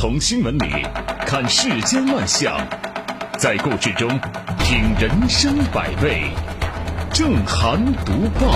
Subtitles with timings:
[0.00, 0.70] 从新闻里
[1.26, 2.56] 看世间万象，
[3.36, 4.08] 在故事中
[4.60, 6.22] 品人生百味。
[7.12, 8.52] 正涵读报，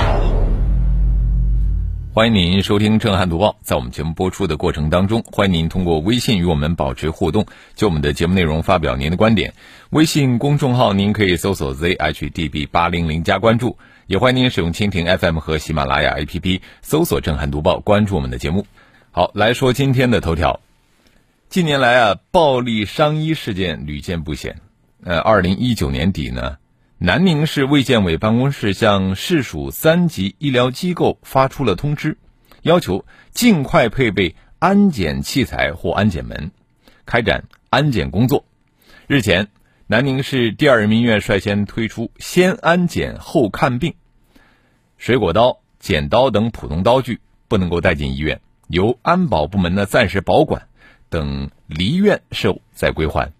[2.15, 3.57] 欢迎您收听正涵读报。
[3.61, 9.53] 在我们节目播出的过程当中，欢迎您通过微信与我们保持互动，就我们的节目内容发表您的观点。
[9.91, 18.65] 微信公众号您可以搜索 zhdb 八零零加关注，也欢迎您使用蜻蜓 FM 和喜马拉雅 APP 搜索正涵读报，关注我们的节目。
[19.11, 20.61] 好，来说今天的头条。
[21.53, 24.63] 近年来啊，暴力伤医事件屡见不鲜。
[25.05, 26.57] 呃，二零一九年底呢。
[26.97, 32.17] 南宁市卫健委办公室向市属三级医疗机构发出了通知，
[32.63, 36.53] 要求尽快配备安检器材或安检门，
[37.05, 38.47] 开展安检工作。
[39.07, 39.49] 日前，
[39.87, 43.93] 南宁市第二人民医院率先推出先安检后看病，
[44.97, 50.67] 水果刀、剪刀等普通刀具不能够带进医院，由安保部门呢暂时保管，
[51.13, 53.31] 等离院时再归还。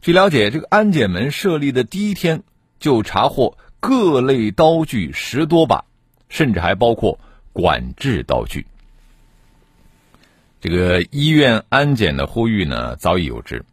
[0.00, 2.42] 据了解，这个安检门设立的第一天。
[2.82, 5.84] 就查获各类刀具十多把，
[6.28, 7.20] 甚至还包括
[7.52, 8.66] 管制刀具。
[10.60, 13.64] 这个医院安检的呼吁呢，早已有之。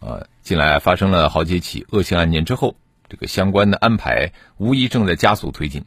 [0.00, 2.74] 呃，近来发生了好几起恶性案件之后，
[3.08, 5.84] 这个相关的安排无疑正在加速推进。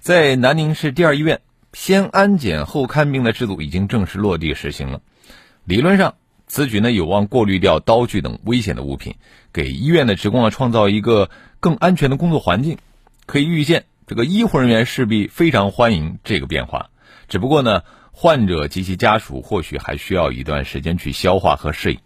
[0.00, 1.40] 在南宁市第二医院，
[1.72, 5.02] 先安检后看病的制度已经正式落地实行了。
[5.64, 6.16] 理论上，
[6.48, 9.14] 此举呢有望过滤掉刀具等危险的物品，
[9.52, 11.30] 给医院的职工啊创造一个。
[11.60, 12.78] 更安全的工作环境，
[13.26, 16.90] 可以预见，这个医护人员势必非常欢迎这个变化。
[17.28, 17.82] 只不过呢，
[18.12, 21.98] 患者及其家属或许还需要一段时间去消化和适应。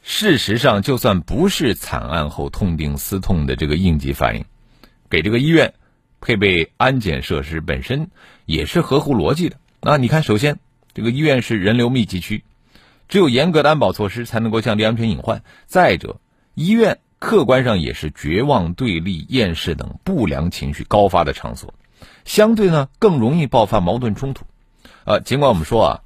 [0.00, 4.46] 事实上，就算不是惨案后痛定思痛的这个应急反应，
[5.10, 5.74] 给这个医院
[6.22, 8.08] 配备安检设施本身
[8.46, 9.58] 也是合乎逻辑的。
[9.82, 10.58] 那你看，首先，
[10.94, 12.42] 这个医院是人流密集区，
[13.10, 15.42] 只有严格的安保措施才能够降低安全隐患。
[15.66, 16.18] 再者，
[16.54, 16.98] 医院。
[17.20, 21.74] 客观上也是绝望、对立、厌世等不良情绪高发的场所，
[22.24, 24.46] 相对呢更容易爆发矛盾冲突。
[25.04, 26.00] 呃，尽管我们说啊，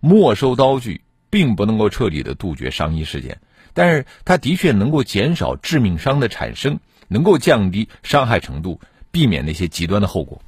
[0.00, 3.40] 没收刀具并不能够彻底的杜绝伤医事件，
[3.74, 8.80] 但是它的确能够减少致命伤的产生，能够降低伤害程度，
[9.12, 10.42] 避免那些极端的后果。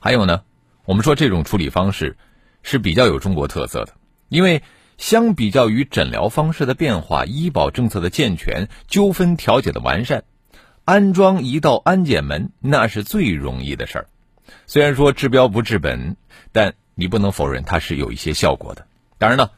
[0.00, 0.42] 还有呢，
[0.84, 2.16] 我们说这种处理方式
[2.64, 3.94] 是比较有中国特色的，
[4.30, 4.62] 因为。
[5.00, 10.24] 相比较于诊疗方式的变化、医保政策的健全、纠纷调解的完善，
[10.84, 14.08] 安装一道安检门那是最容易的事儿。
[14.66, 16.18] 虽然说治标不治本，
[16.52, 18.86] 但你不能否认它是有一些效果的。
[19.16, 19.52] 当然了，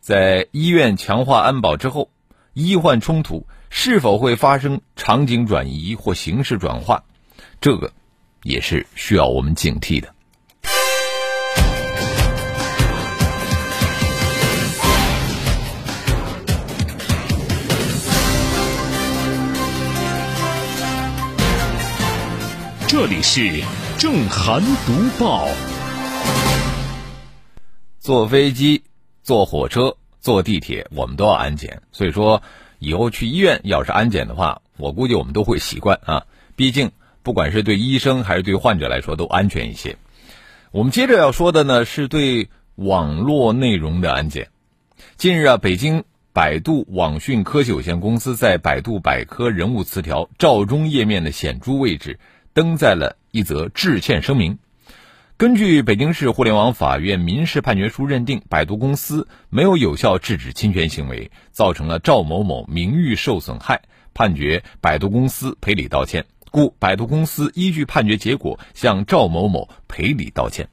[0.00, 2.10] 在医院强化安保之后，
[2.52, 7.04] 医患冲突是否会发生场景转移或形式转化，
[7.62, 7.94] 这个
[8.42, 10.14] 也是需要我们警惕的。
[22.92, 23.64] 这里是
[23.96, 25.48] 正涵读报。
[27.98, 28.82] 坐飞机、
[29.22, 31.80] 坐火车、坐地铁，我们都要安检。
[31.90, 32.42] 所以说，
[32.78, 36.26] 以后去医院要是安检的话，我估计我们都会习惯啊。
[36.54, 36.90] 毕竟，
[37.22, 39.96] 不管是对医生还是对患者来说，都安全一些。
[40.70, 44.50] 我们接着要说的呢，是对网络内容的安检。
[45.16, 46.04] 近日啊，北京
[46.34, 52.18] 百度网讯科技有限公司在百度百科人物词条赵忠页面的显著位置。
[52.54, 54.58] 登载了一则致歉声明。
[55.38, 63.82] 根据北京市互联网法院民事判决书认定，百度公司没有有效制止侵权行为，造成了赵某某名誉受损害，
[64.14, 66.26] 判决百度公司赔礼道歉。
[66.50, 70.68] 故百度公司依据判决结果向赵某某赔礼道歉。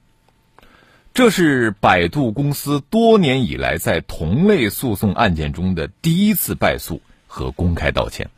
[1.13, 8.29] 这是百度公司多年以来在同类诉讼案件中的第一次败诉和公开道歉。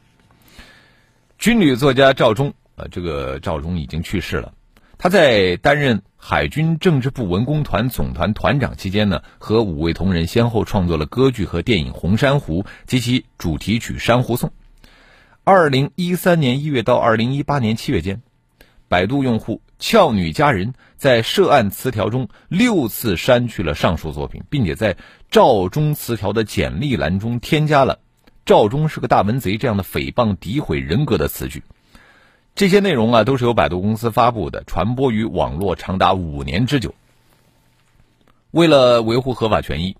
[1.38, 2.53] 军旅作家赵忠。
[2.90, 4.53] 这个赵忠已经去世了。
[4.97, 14.50] 他在担任海军政治部文工团总团团长期间呢，和五位同仁先后创作了歌剧和电影《红珊瑚》及其主题曲《珊瑚颂》。
[15.44, 18.22] 二零一三年一月到二零一八年七月间，
[18.88, 24.98] 百度用户俏女佳人在涉案词条中六次删去了上述作品，并且在
[25.31, 27.98] 赵忠词条的简历栏中添加了
[28.45, 31.63] “赵忠是个大文贼”这样的诽谤诋毁人格的词句。
[32.53, 36.94] 这些内容啊，都是由百度公司发布的，传播于网络长达五年之久。
[38.51, 39.95] 为了维护合法权益，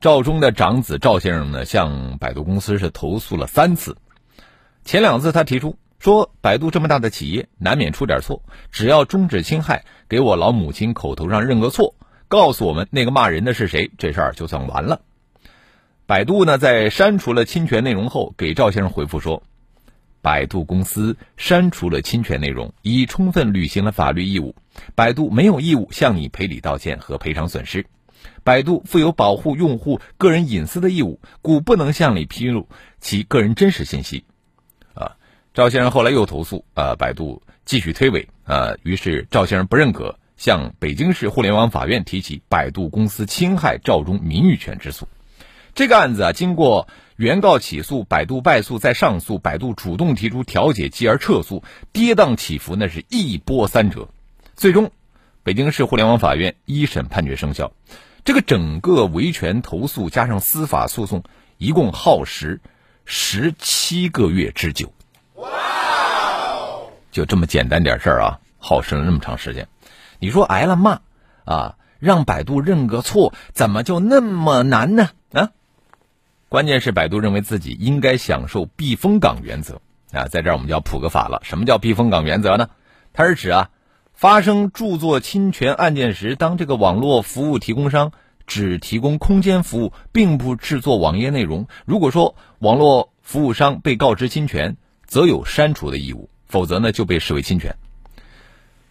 [0.00, 3.96] 赵忠的长子赵先生呢，向百度公司是投诉了三次。
[4.84, 11.94] 前两次他提出说，百度这么大的企业，难免出点错，只要终止侵害，给我老母亲口头上认个错，
[12.28, 15.00] 告诉我们那个骂人的是谁，这事儿就算完了。
[16.04, 19.42] 百度呢在删除了侵权内容后，给赵先生回复说，
[20.22, 24.54] 百度公司删除了侵权内容，已充分履行了法律义务，
[24.94, 27.84] 百度没有义务向你赔礼道歉和赔偿损失。
[28.44, 32.68] 百度负有保护用户个人隐私的义务，故不能向你披露
[33.00, 34.24] 其个人真实信息。
[34.94, 35.16] 啊，
[35.54, 45.08] 赵先生后来又投诉，啊，百度继续推诿，啊，于是赵先生不认可，向北京市互联网法院提起百度公司侵害赵忠名誉权之诉。
[45.74, 46.86] 这个案子啊，经过
[47.22, 54.08] 原告起诉、百度败诉再上诉、百度主动提出调解继而撤诉，跌宕起伏，那是一波三折。
[54.56, 54.90] 最终，
[55.44, 57.70] 北京市互联网法院一审判决生效。
[58.24, 61.22] 这个整个维权投诉加上司法诉讼，
[61.58, 62.60] 一共耗时
[63.04, 64.92] 十七个月之久。
[65.36, 65.48] 哇！
[67.12, 69.68] 就这么简单点事儿啊，耗时了那么长时间。
[70.18, 70.98] 你说挨了骂
[71.44, 75.10] 啊，让百度认个错，怎么就那么难呢？
[75.32, 75.50] 啊？
[76.52, 79.80] 关键是百度认为自己应该享受避风港原则
[80.12, 81.40] 啊，在这儿我们就要普个法了。
[81.44, 82.68] 什么叫避风港原则呢？
[83.14, 83.70] 它是指啊。
[84.12, 88.12] 发生著作侵权案件时，当这个网络服务提供商
[88.46, 94.76] 只提供空间服务，并不制作网页内容，如果说网络服务商被告知侵权，
[95.06, 97.74] 则有删除的义务，否则呢就被视为侵权。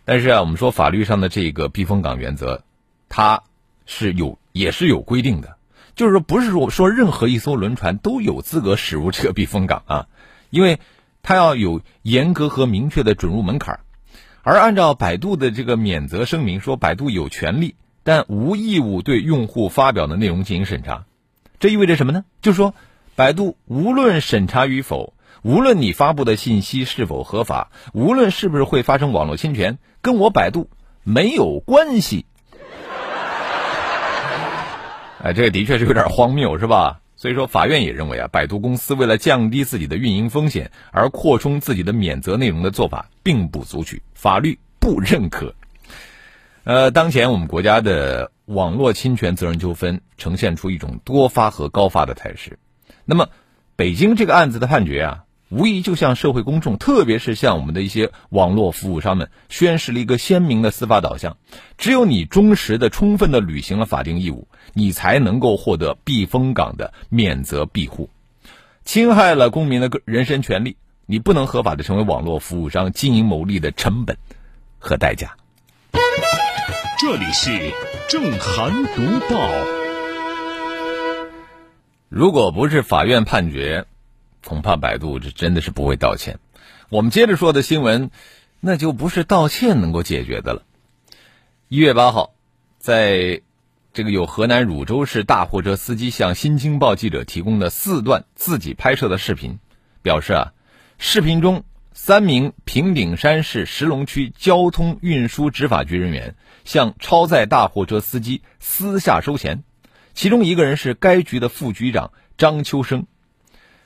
[0.04, 2.64] 但是啊，我们说法律上的这个避风港原则，
[3.07, 3.44] 它
[3.86, 5.57] 是有也是有规定的，
[6.01, 10.07] 就是说不是说说任何一艘轮船都有资格驶入这个避风港啊，
[10.50, 10.80] 因为
[11.21, 13.81] 它要有严格和明确的准入门槛。
[14.42, 21.06] 而按照百度的这个免责声明说，百度有权利但无义务对用户发表的内容进行审查。
[21.59, 22.25] 这意味着什么呢？
[22.42, 22.74] 就是说，
[23.15, 25.13] 百度无论审查与否，
[25.44, 30.68] 无论你发布的信息是否合法，无论是不是会发生网络侵权，跟我百度
[31.04, 32.25] 没有关系。
[35.23, 37.00] 哎，这个的确是有点荒谬，是吧？
[37.15, 45.53] 所以说，法院也认为啊，百度公司为了降低自己的运营风险而扩充自己的免责内容的做法，并不足取，法律不认可。
[46.63, 52.57] 呃，当前我们国家的网络侵权责任纠纷呈现出一种多发和高发的态势。
[53.06, 53.29] 那么，
[53.75, 55.23] 北京这个案子的判决啊。
[55.51, 61.36] 无疑就向社会公众，特别是向我们的一些网络服务商们，宣示了一个鲜明的司法导向：
[61.77, 68.09] 只有你忠实的、充分的履行了法定义务，你才能够获得避风港的免责庇护。
[68.86, 74.18] 侵害了公民的人身权利，你不能合法的成为网络服务商经营牟利的成本
[74.80, 75.36] 和代价。
[77.01, 77.74] 这里是
[78.07, 79.50] 正涵读报。
[82.07, 83.86] 如果不是法院判决。
[84.46, 86.40] 恐怕百度这真的是不会道歉。
[86.90, 88.12] 我们接着说的新闻，
[88.60, 90.64] 那就不是道歉能够解决的了。
[91.68, 92.34] 一月八号，
[92.80, 93.42] 在
[93.94, 99.60] 这个有河南汝州市大货车司机向新京报记者提供的四段自己拍摄的视频，
[100.02, 100.54] 表示啊，
[100.98, 106.36] 视频中三名平顶山市石龙区交通运输执法局人员
[106.66, 109.64] 向超载大货车司机私下收钱，
[110.14, 113.08] 其中一个人是该局的副局长张秋生。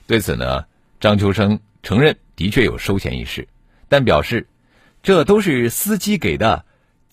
[0.08, 0.66] 对此呢，
[1.00, 3.48] 张秋生承认的确有收钱一事，
[3.90, 4.48] 但表示
[5.02, 6.64] 这都是司机给的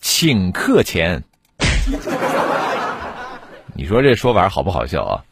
[0.00, 1.23] 请客钱。
[3.75, 5.25] 你说这说法好不好笑啊？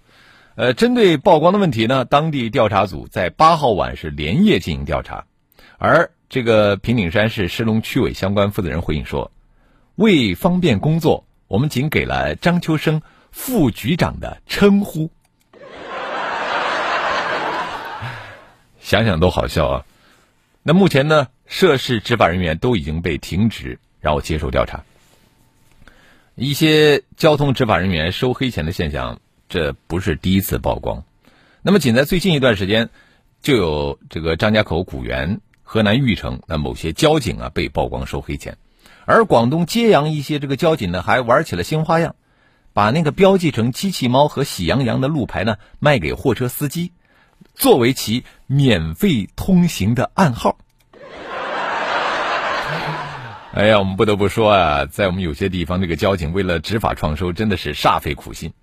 [0.57, 5.25] 呃，针对曝光的问题呢，当地调查组在八号晚是连夜进行调查，
[5.79, 9.31] 而这个平顶山市石龙区委相关负责人回应说，
[9.97, 13.01] 为方便工作，我们仅给了张秋生
[13.31, 15.11] 副局长的称呼。
[18.91, 19.87] 想想都好笑啊！
[20.65, 24.83] 那目前呢，涉事执法人员都已经被停职，然后接受调查。
[26.35, 31.05] 一些交通执法人员收黑钱的现象，这不是第一次曝光。
[31.63, 32.91] 那么，仅在最近一段时间，
[33.41, 38.59] 就有这个张家口古源、河南玉城那某些交警啊被曝光收黑钱，
[39.05, 42.17] 而广东揭阳一些这个交警呢还玩起了新花样，
[42.73, 46.91] 把那个标记成机器猫和喜羊羊的路牌呢卖给货车司机。
[47.61, 50.57] 作为其免费通行的暗号。
[53.53, 58.55] 哎呀，我们不得不说啊，在我们有些地方，这个交警为了执法创收，真的是煞费苦心。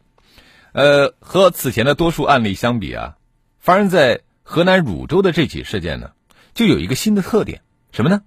[0.72, 3.18] 呃，和此前的多数案例相比啊，
[3.60, 6.10] 发生在河南汝州的这起事件呢，
[6.56, 7.62] 就有一个新的特点，
[7.92, 8.24] 什么呢？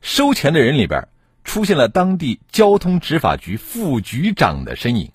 [0.00, 1.06] 收钱的人里边
[1.44, 5.12] 出现了当地交通执法局副局长的身影，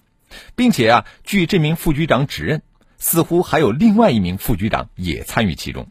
[0.56, 2.62] 并且啊，据这名副局长指认。
[3.08, 5.90] 似乎还有另外一名副局长也参与其中，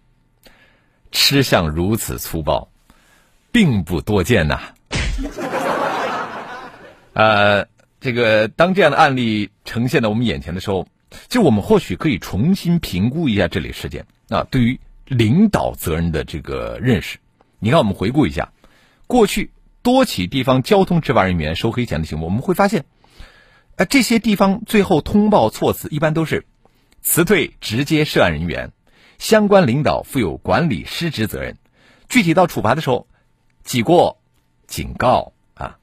[1.12, 2.68] 吃相如此粗暴，
[3.52, 4.60] 并不多见呐。
[7.14, 7.68] 呃，
[8.00, 10.88] 这个当这样的案例呈现在我们眼前的时候，
[11.28, 17.18] 就我们或许可以重新评估一下这类事件啊，对于领导责任的这个认识。
[17.60, 18.52] 你看，我们回顾一下
[19.06, 19.52] 过去
[19.82, 22.84] 多起地方交通执法人员收黑钱的行为，我们会发现，
[23.76, 26.44] 呃，这些地方最后通报措辞一般都是
[27.04, 28.72] 辞退直接涉案人员，
[29.18, 31.58] 相关领导负有管理失职责任。
[32.08, 33.06] 具体到处罚的时候，
[33.62, 34.18] 记过、
[34.66, 35.76] 警告啊，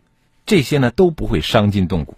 [0.48, 2.18] 这些呢都不会伤筋动骨。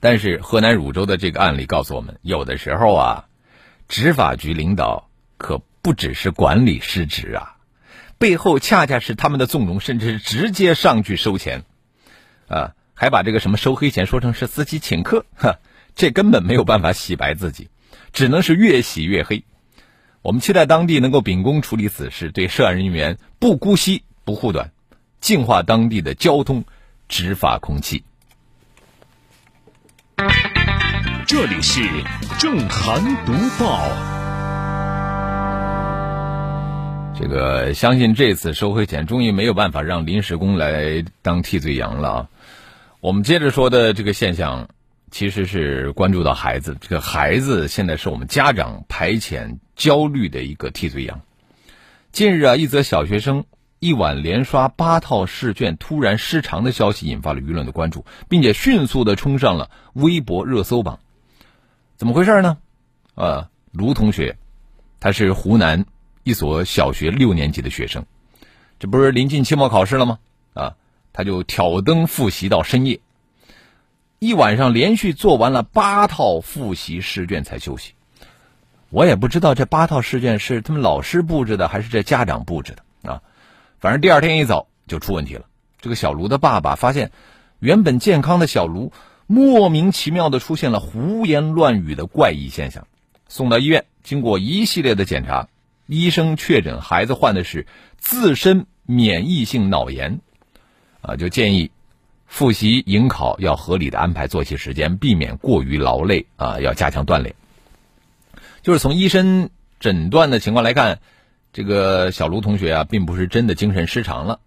[0.00, 3.28] 但是河南汝州的这个案例告诉我们，有的时候啊，
[3.88, 7.58] 执法局领导可不只是管理失职啊。
[8.18, 11.64] 背后恰恰是他们的纵容，甚至是直接上去收钱，
[12.48, 15.58] 啊，还把这个什么收黑钱说成是司机请客，哈，
[15.94, 17.68] 这根本没有办法洗白自己，
[18.12, 19.44] 只能是越洗越黑。
[20.22, 24.70] 我们期待当地能够秉公处理此事，对涉案人员不姑息、不护短，
[25.20, 26.64] 净化当地的交通
[27.08, 28.04] 执法空气。
[31.26, 31.80] 这里是
[32.38, 33.88] 正涵读报。
[37.18, 42.28] 这个相信这次收回钱终于没有办法让临时工来当替罪羊了啊！
[43.00, 44.68] 我们接着说的这个现象，
[45.12, 46.76] 其实是关注到孩子。
[46.80, 51.20] 这个孩子现在是我们家长排遣焦虑的一个替罪羊。
[52.10, 53.44] 近日啊，一则小学生
[53.78, 60.98] 一晚连刷八套试卷突然失常的消息引发了舆论的关注，并且迅速的冲上了微博热搜榜。
[61.96, 62.58] 怎么回事呢？
[63.14, 64.36] 啊，卢同学，
[64.98, 65.86] 他是湖南。
[66.24, 68.06] 一所小学六年级的学生，
[68.78, 70.20] 这不是临近期末考试了吗？
[70.54, 70.76] 啊，
[71.12, 73.00] 他就挑灯复习到深夜，
[74.22, 77.94] 一晚上连续做完了八套复习试卷才休息。
[78.88, 83.20] 我也不知道这八套试卷是他们老师布置的，还是这家长布置的啊？
[83.80, 85.46] 反正第二天一早就出问题了。
[85.80, 87.10] 这个小卢的爸爸发现，
[87.58, 88.92] 原本健康的小卢
[89.26, 92.86] 莫名其妙的出现了胡言乱语的怪异现象，
[93.26, 95.48] 送到医院，经过一系列的检查。
[95.88, 97.66] 医生确诊孩子患的是
[97.98, 100.20] 自身免疫性脑炎，
[101.00, 101.72] 啊，就建议
[102.32, 107.34] 复习迎考要合理的安排作息时间，避免过于劳累啊，要加强锻炼。
[108.62, 111.00] 就是从医生诊断的情况来看，
[111.52, 114.40] 这个小卢同学啊，并不是真的精神失常了。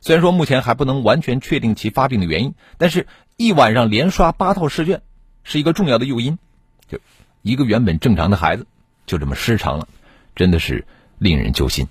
[0.00, 5.02] 虽然说目前还不能完全确定其发病的原因，但是一晚上连刷八套试卷
[5.42, 6.38] 是一个重要的诱因。
[6.86, 7.00] 就
[7.42, 8.68] 一个原本正常的孩子，
[9.04, 9.88] 就这么失常了。
[10.36, 10.86] 真的是
[11.18, 11.88] 令人揪心。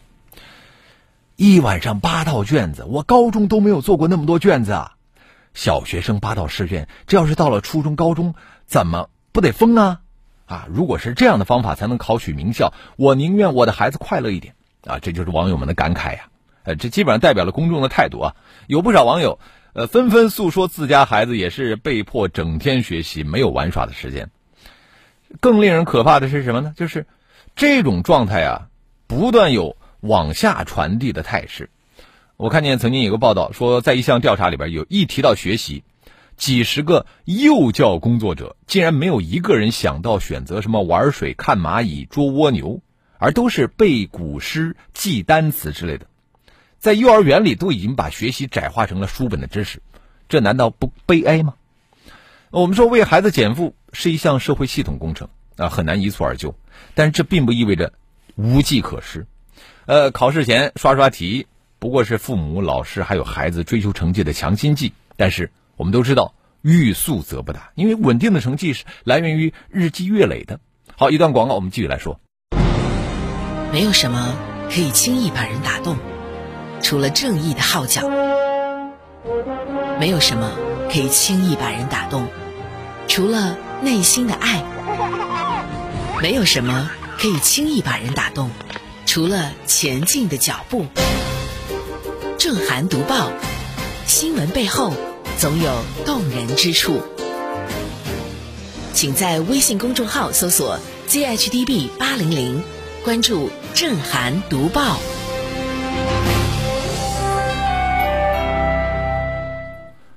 [1.36, 4.96] 一晚上八套卷子，我高中都没有做过那么多卷子啊！
[5.54, 10.02] 小学生八道试卷，这要是到了初中、高中，怎么不得疯啊？
[10.46, 10.68] 啊！
[10.70, 14.56] 如果是这样的方法才能考取名校，我宁愿我的孩子快乐一点
[14.86, 15.00] 啊！
[15.00, 16.30] 这就是网友们的感慨呀。
[16.64, 18.36] 呃，这基本上代表了公众的态度啊。
[18.68, 19.40] 有不少网友，
[19.74, 24.30] 呃，纷纷诉说自家孩子也是被迫整天学习，没有玩耍的时间。
[25.40, 26.74] 更令人可怕的是什么呢？
[26.76, 27.08] 就是。
[27.54, 28.70] 这种状态啊，
[29.08, 31.70] 不断有往下传递的态势。
[32.42, 35.84] 我看见曾经有个报道说，在一项调查里边，有一提到学习，
[36.38, 42.82] 几十个幼教工作者竟然没有一个人想到选择什么玩水、看蚂蚁、捉蜗牛，
[43.20, 46.08] 而都是背古诗、记单词之类的。
[46.80, 49.84] 在幼儿园里都已经把学习窄化成了书本的知识，
[50.28, 51.54] 这难道不悲哀吗？
[52.50, 55.30] 我们说为孩子减负是一项社会系统工程。
[55.58, 56.56] 啊，很难一蹴而就，
[56.96, 57.94] 但是这并不意味着
[58.36, 59.28] 无计可施。
[59.86, 61.46] 呃，考试前刷刷题
[61.82, 64.94] 不过是父母、老师还有孩子追求成绩的强心剂。
[65.18, 70.60] 但是我们都知道，欲速则不达，因为稳定的成绩是来源于日积月累的。
[70.96, 72.20] 好，一段广告，我们继续来说。
[73.72, 74.36] 没有什么
[74.70, 75.98] 可以轻易把人打动，
[76.84, 78.04] 除了正义的号角；
[80.00, 80.52] 没有什么
[80.92, 82.28] 可以轻易把人打动，
[83.08, 84.64] 除了内心的爱。
[86.22, 88.52] 没有什么可以轻易把人打动，
[89.08, 90.86] 除了前进的脚步。
[92.44, 93.32] 正涵读报，
[94.08, 94.96] 新闻背后
[95.38, 95.72] 总有
[96.08, 97.00] 动人之处。
[98.94, 102.64] 请在微信公众号搜索 “zhdb 八零零”，
[103.06, 104.98] 关注正涵读报。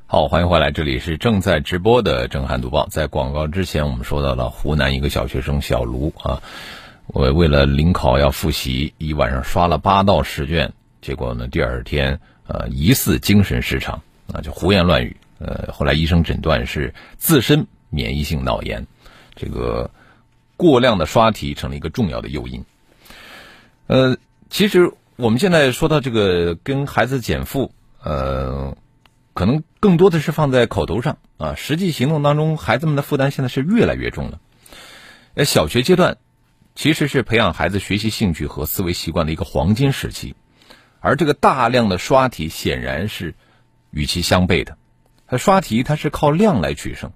[0.07, 2.87] 好，欢迎回来，这里是正在直播的《正汉读报》。
[2.89, 6.41] 在广告之前，我们说到了湖南一个小学生小卢啊，
[7.07, 10.73] 我为了临考要复习，一晚上刷了八道试卷，
[11.05, 15.15] 结果呢，第二天呃疑似精神失常啊，就胡言乱语。
[15.39, 18.87] 呃，后来医生诊断是自身免疫性脑炎，
[19.35, 19.91] 这个
[20.57, 22.65] 过量的刷题成了一个重要的诱因。
[23.87, 24.17] 呃，
[24.49, 27.71] 其实我们现在说到这个跟孩子减负，
[28.03, 28.77] 呃。
[29.37, 34.39] 可能更多的是放在口头上啊，实际行动当中，孩子们的负担现在是越来越重了。
[35.35, 36.19] 呃，小学阶段
[36.77, 40.37] 其实是培养孩子学习兴趣和思维习惯的一个黄金时期，
[41.05, 43.35] 而这个大量的刷题显然是
[43.91, 44.79] 与其相悖的。
[45.27, 47.13] 他刷题它是靠量来取胜，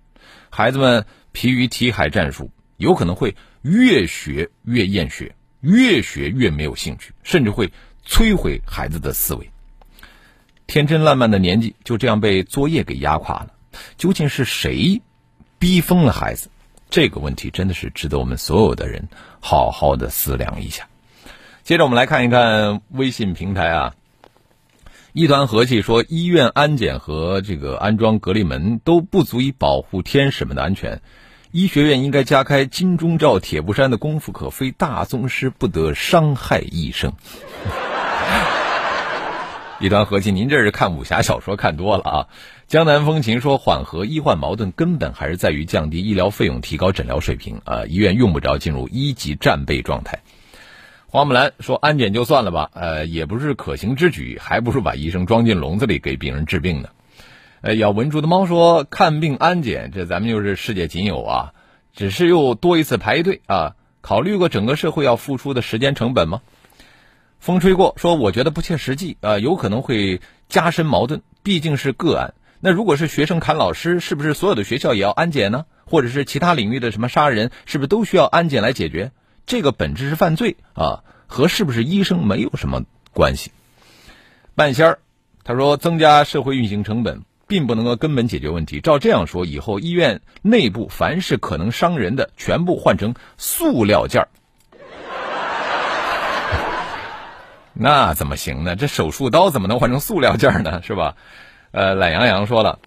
[0.51, 7.73] 孩子们疲于题海战术，有可能会越学越厌学，越学越没有兴趣，甚至会
[8.07, 9.51] 摧毁孩子的思维。
[10.67, 13.55] 天真烂漫的年纪就这样被作业给压垮了，
[13.97, 15.01] 究竟是谁
[15.59, 16.51] 逼疯了孩子？
[16.91, 19.09] 这个问题真的是值得我们所有的人
[19.41, 20.87] 好好的思量一下。
[21.69, 23.95] 接着我们来看一看微信平台啊，
[25.13, 31.03] 一团和气说医院安检和这个安装隔离门都不足以保护天使们的安全，
[31.51, 37.13] 医学院应该加开金钟罩铁布衫的功夫，可非大宗师不得伤害医生。
[39.79, 42.29] 一团和气，您这是看武侠小说看多了啊！
[42.67, 47.85] 江南风情说，缓和医患矛盾根本还是在于降低医疗费用，提高诊疗水平啊！
[47.85, 50.21] 医院用不着进入一级战备状态。
[51.11, 56.91] 花木兰说，安检就算了吧，呃，也不是可行之举，还不如把医生装进笼子里给病人治病呢。
[57.63, 61.55] 呃，咬文竹的猫说，看病安检，这咱们就是世界仅有啊，
[61.95, 66.43] 只是又多一次排队啊，考虑过整个社会要付出的时间成本吗？
[67.39, 72.35] 风吹过说，我觉得不切实际啊，有可能会加深矛盾，毕竟是个案。
[72.61, 75.65] 那如果是学生砍老师，是不是所有的学校也要安检呢？
[75.87, 79.11] 或者是其他领域的什么杀人，是不是都需要安检来解决？
[79.49, 82.83] 这个本质是犯罪啊，和是不是医生没有什么
[83.15, 83.51] 关系。
[84.55, 84.99] 半仙儿
[85.43, 88.83] 他说，增加社会运行成本，并不能够根本解决问题。
[88.83, 94.29] 照这样说，以后医院内部凡是可能伤人的，全部换成塑料件儿。
[97.73, 98.77] 那怎么行呢？
[98.77, 100.83] 这手术刀怎么能换成塑料件儿呢？
[100.83, 101.17] 是吧？
[101.71, 102.81] 呃，懒洋洋说了，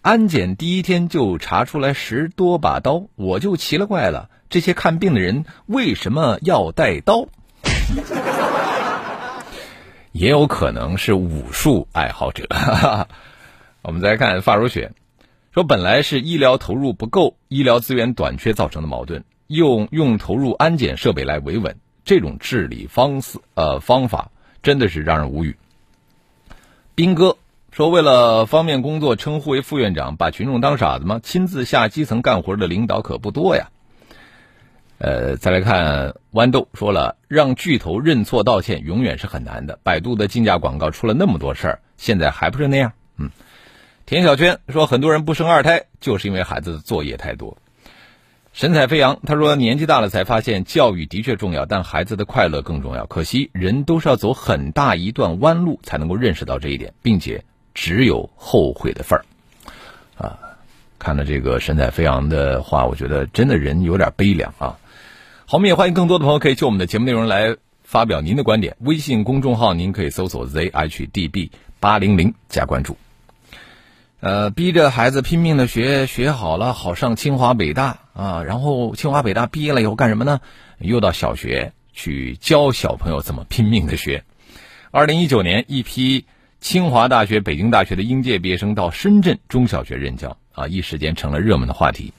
[0.00, 7.26] 安检第一天就查出来十多把刀，我就奇了怪了，这些看病的人为什么要带刀？
[10.12, 12.46] 也有可能是武术爱好者。
[13.80, 14.92] 我们再看发如雪，
[15.54, 21.74] 说本来是医疗投入不够、医疗资源短缺造成的矛盾，用用投入安检设备来维稳。
[22.04, 24.30] 这种治理方式呃方法
[24.62, 25.56] 真的是让人无语。
[26.94, 27.38] 斌哥
[27.70, 31.20] 说：“为了方便工作，称呼为副院长，把群众当傻子吗？
[31.22, 33.70] 亲自下基层干活的领导可不多呀。”
[35.04, 39.80] 呃，再来看豌豆说了：“让巨头认错道歉永远是很难的。
[39.82, 43.30] 百度的竞价广告出了那么多事儿，现在还不是那样。”嗯，
[44.06, 47.58] 田小娟说：“很多人不生二胎，就是因为孩子的作业太多。”
[48.54, 53.04] 神采飞扬，他说：“年纪大了才发现，教育的确重要，但孩子的快乐更重要。
[53.06, 57.42] 可惜，人都是要走很大一段弯路才能够认识到这一点，并且
[57.74, 59.24] 只有后悔的份儿。”
[60.16, 60.38] 啊，
[61.00, 64.78] 看了这个神采飞扬的话，我觉得真的人有点悲凉啊。
[65.52, 68.74] 好，我们也欢迎更多的朋友可以就我们的节目内容来发表您的观点。
[68.80, 72.96] 微信公众号您可以搜索 zhdb 八零零加关注。
[74.20, 80.40] 呃，逼着孩子拼命的学，学好了好上清华北大啊，然后清华北大毕业了以后干什么呢？
[80.78, 84.24] 又到小学去教小朋友怎么拼命的学。
[84.90, 86.24] 二零一九年，一批
[86.62, 92.14] 清华大学、北京大学的应届毕业生到深圳中小学任教啊，一时间成了热门的话题。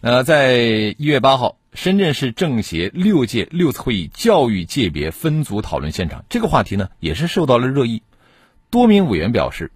[0.00, 8.02] 呃，在一月八号，深圳市政协六届六次会议教育界别分组讨论现场，这个话题呢也是受到了热议。
[8.70, 9.70] 多名委员表示。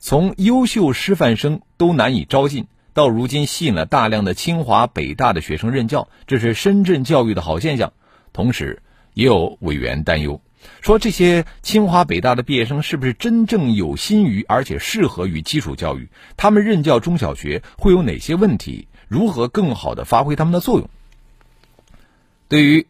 [0.00, 7.92] 从优秀师范生都难以招进，到如今吸引了大量的清华、北大的学生任教，这是深圳教育的好现象。
[8.32, 8.80] 同时，
[9.14, 10.40] 也有委员担忧，
[10.80, 16.08] 说这些清华、北大的毕业生是不是真正有心于而且适合于基础教育？
[16.36, 18.86] 他们任教中小学会有哪些问题？
[19.08, 20.88] 如何更好的发挥他们的作用？
[22.48, 22.86] 对于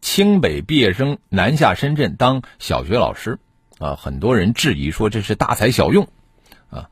[0.00, 3.38] 清北毕业生南下深圳当小学老师，
[3.78, 6.08] 啊，很多人质疑说这是大材小用。
[6.70, 6.88] 啊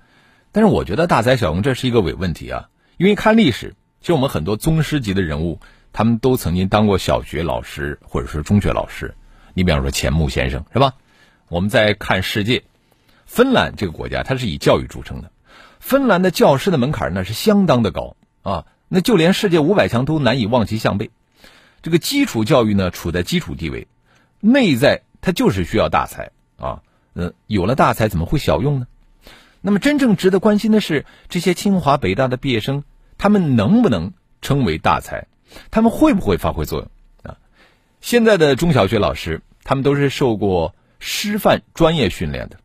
[0.52, 5.60] 但是我觉得大材小用这是一个伪问题啊，因为看历史，其实我们很多宗师级的人物，
[5.92, 9.14] 他们都曾经当过小学老师或者是中学老师。
[9.54, 10.94] 你比方说钱穆先生是吧？
[11.48, 12.64] 我们在看世界，
[13.26, 15.30] 芬兰这个国家它是以教育著称的，
[15.78, 21.10] 芬兰的教师的门槛那是相当的高啊，那就连世界五百强都难以望其项背。
[21.82, 23.86] 这个基础教育呢处在基础地位，
[24.40, 26.82] 内在它就是需要大才啊，
[27.14, 28.86] 嗯，有了大才怎么会小用呢？
[29.62, 32.82] 那么，真正值得关心的是，这些清华、北大的毕业生，
[33.18, 35.26] 他们能不能称为大才？
[35.70, 36.90] 他们会不会发挥作用？
[37.24, 37.36] 啊，
[38.00, 42.58] 现在的中小学老师，他们都是受过师范专业训练的，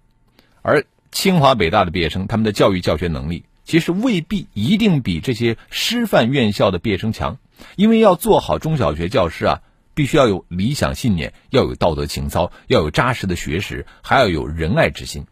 [0.61, 7.37] 而清华、北大的毕业生，他们的教育教学能力其实未必一定比这些师范院校的毕业生强。
[7.75, 9.61] 因为要做好中小学教师啊，
[9.93, 15.25] 必须要有理想信念，要有道德情操，要有扎实的学识，还要有仁爱之心。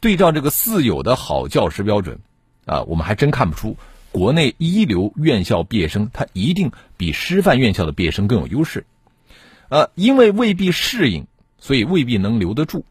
[0.00, 2.20] 对照这个四有的好教师标准，
[2.66, 3.76] 啊，我们还真看不出
[4.12, 8.86] 国内一流院校毕业生他一定比师范院校的毕业生更有优势。
[9.68, 11.26] 呃，因为未必适应，
[11.58, 12.84] 所以未必能留得住。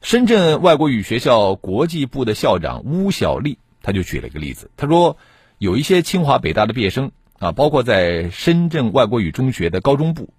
[0.00, 5.18] 深圳外国语学校国际部的校长邬小丽，他就举了一个例子，他说，
[5.58, 10.32] 有一些清华北大的毕业生啊，包括在深圳外国语中学的高中部，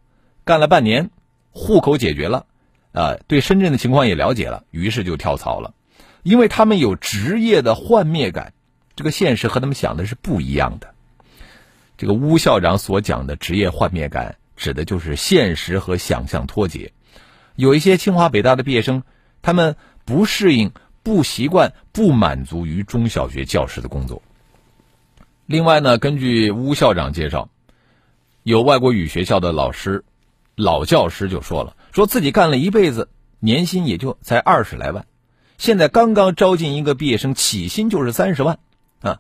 [0.46, 1.10] 干了半年，
[1.50, 2.46] 户口解决了，
[2.94, 5.74] 啊，对深圳的情况也了解了，于是就跳槽了，
[6.24, 8.54] 因为他们有职业的幻灭感，
[8.96, 10.94] 这个现实和他们想的是不一样的。
[11.98, 16.94] 这个邬校长所讲的职业幻灭感，指的就是现实和想象脱节。
[17.56, 19.04] 有一些清华北大的毕业生。
[19.44, 24.22] 他们不适应、不习惯、不满足于中小学教师的工作。
[25.52, 27.50] 另外呢，根据邬校长介绍，
[28.42, 30.06] 有外国语学校的老师、
[30.56, 33.10] 老教师就说了，说自己干了一辈子，
[33.42, 35.06] 年薪也就才二十来万，
[35.58, 38.60] 现在刚刚招进一个毕业生，起薪就是三十万，
[39.02, 39.20] 啊，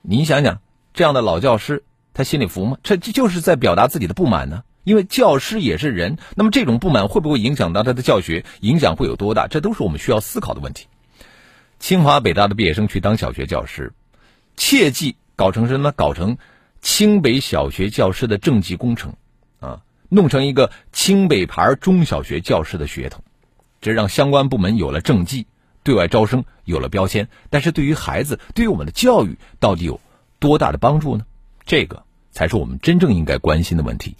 [0.00, 0.62] 你想想，
[0.94, 2.78] 这样的老教师，他心里服吗？
[2.82, 4.64] 这这就是在表达自己的不满呢。
[4.84, 8.46] 因为教师也是人，那么这种不满会不会影响到他的教学？
[8.60, 9.48] 影响会有多大？
[9.48, 10.86] 这都是我们需要思考的问题。
[11.78, 13.92] 清华北大的毕业生去当小学教师，
[14.56, 15.92] 切记搞成什么？
[15.92, 16.38] 搞成
[16.80, 19.14] 清北小学教师的政绩工程
[19.60, 23.22] 啊，弄成一个清北牌中小学教师的血统，
[23.80, 25.46] 这让相关部门有了政绩，
[25.82, 27.28] 对外招生有了标签。
[27.50, 30.00] 但是对于孩子，对于我们的教育，到底有
[30.38, 31.26] 多大的帮助呢？
[31.64, 34.16] 这个才是我们真正应该关心的问题。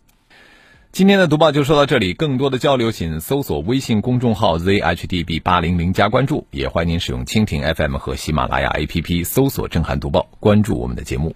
[0.96, 11.34] 今天的读报就说到这里，更多的交流请搜索微信公众号 zhdb 八零零加关注，也欢迎您使用蜻蜓 FM 和喜马拉雅 APP 搜索“震撼读报”，关注我们的节目。